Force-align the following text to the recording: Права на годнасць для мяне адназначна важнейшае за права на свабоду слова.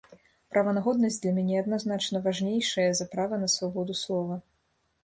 Права 0.53 0.71
на 0.77 0.81
годнасць 0.87 1.19
для 1.25 1.33
мяне 1.35 1.59
адназначна 1.63 2.23
важнейшае 2.29 2.87
за 3.03 3.09
права 3.17 3.41
на 3.45 3.55
свабоду 3.59 4.03
слова. 4.05 4.45